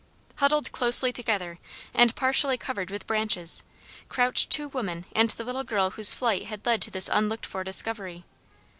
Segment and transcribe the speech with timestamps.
[0.37, 1.59] "Huddled closely together,
[1.93, 3.63] and partially covered with branches,
[4.09, 7.63] crouched two women and the little girl whose flight had led to this unlooked for
[7.63, 8.23] discovery.